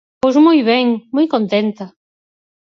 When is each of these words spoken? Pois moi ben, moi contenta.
Pois 0.21 0.35
moi 0.45 0.57
ben, 0.69 0.87
moi 1.13 1.25
contenta. 1.33 1.85